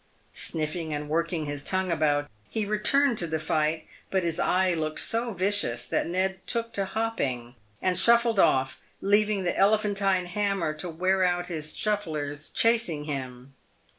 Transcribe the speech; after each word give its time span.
'Sniffing 0.47 0.95
and 0.95 1.07
working 1.07 1.45
his 1.45 1.61
tongue 1.61 1.91
about, 1.91 2.27
he 2.49 2.65
returned 2.65 3.19
to 3.19 3.27
the 3.27 3.37
fight, 3.37 3.85
but 4.09 4.23
his 4.23 4.39
eye 4.39 4.73
looked 4.73 4.97
so 4.99 5.31
vicious 5.31 5.85
that 5.85 6.07
Ned 6.07 6.39
took 6.47 6.73
to 6.73 6.85
hopping, 6.85 7.53
and 7.83 7.99
shuffled 7.99 8.39
off, 8.39 8.81
leaving 8.99 9.43
the 9.43 9.55
elephantine 9.55 10.25
Hammer 10.25 10.73
to 10.73 10.89
wear 10.89 11.23
out 11.23 11.49
his 11.49 11.75
"shufflers" 11.75 12.49
chasing 12.51 13.03
him. 13.03 13.53